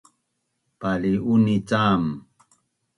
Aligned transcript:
pal’u’unin 0.79 1.59
cam! 1.69 2.03